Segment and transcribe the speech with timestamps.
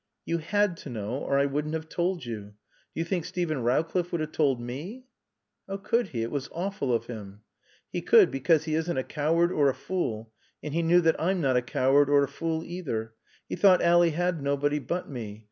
[0.25, 2.39] "You had to know or I wouldn't have told you.
[2.95, 5.01] Do you think Steven Rowcliffe would have told _me_"
[5.67, 6.23] "How could he?
[6.23, 7.41] It was awful of him."
[7.93, 10.33] "He could because he isn't a coward or a fool
[10.63, 13.13] and he knew that I'm not a coward or a fool either.
[13.47, 15.39] He thought Ally had nobody but me.